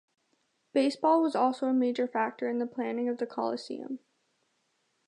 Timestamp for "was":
1.21-1.35